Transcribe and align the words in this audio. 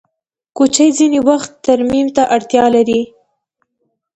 چوکۍ 0.57 0.89
ځینې 0.97 1.19
وخت 1.29 1.51
ترمیم 1.65 2.07
ته 2.15 2.23
اړتیا 2.35 2.65
لري. 2.75 3.01